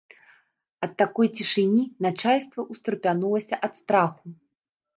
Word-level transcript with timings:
Ад 0.87 0.91
такой 1.01 1.29
цішыні 1.41 1.83
начальства 2.07 2.67
ўстрапянулася 2.73 3.55
ад 3.71 3.81
страху. 3.85 4.27